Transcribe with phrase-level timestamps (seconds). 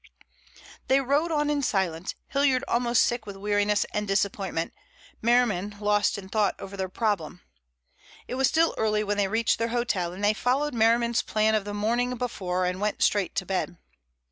[0.87, 4.73] They rowed on in silence, Hilliard almost sick with weariness and disappointment,
[5.21, 7.41] Merriman lost in thought over their problem.
[8.27, 11.65] It was still early when they reached their hotel, and they followed Merriman's plan of
[11.65, 13.77] the morning before and went straight to bed.